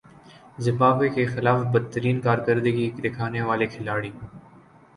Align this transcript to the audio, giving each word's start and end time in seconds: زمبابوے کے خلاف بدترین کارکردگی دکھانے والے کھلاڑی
زمبابوے 0.57 1.09
کے 1.09 1.25
خلاف 1.25 1.59
بدترین 1.73 2.21
کارکردگی 2.21 2.89
دکھانے 3.03 3.41
والے 3.41 3.65
کھلاڑی 3.67 4.11